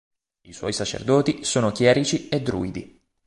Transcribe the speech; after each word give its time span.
I 0.47 0.51
suoi 0.53 0.73
sacerdoti 0.73 1.43
sono 1.43 1.71
chierici 1.71 2.27
e 2.29 2.41
druidi. 2.41 2.99